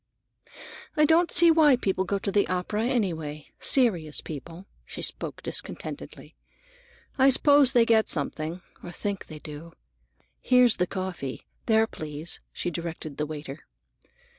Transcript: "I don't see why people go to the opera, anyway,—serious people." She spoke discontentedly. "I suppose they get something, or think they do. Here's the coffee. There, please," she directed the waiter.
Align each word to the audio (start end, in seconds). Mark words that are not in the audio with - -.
"I 0.97 1.05
don't 1.05 1.29
see 1.29 1.51
why 1.51 1.75
people 1.75 2.05
go 2.05 2.17
to 2.17 2.31
the 2.31 2.47
opera, 2.47 2.85
anyway,—serious 2.85 4.21
people." 4.21 4.65
She 4.83 5.03
spoke 5.03 5.43
discontentedly. 5.43 6.33
"I 7.19 7.29
suppose 7.29 7.73
they 7.73 7.85
get 7.85 8.09
something, 8.09 8.63
or 8.81 8.91
think 8.91 9.27
they 9.27 9.37
do. 9.37 9.73
Here's 10.39 10.77
the 10.77 10.87
coffee. 10.87 11.45
There, 11.67 11.85
please," 11.85 12.39
she 12.51 12.71
directed 12.71 13.17
the 13.17 13.27
waiter. 13.27 13.67